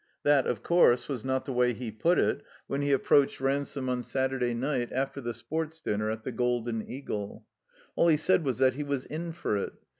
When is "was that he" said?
8.43-8.81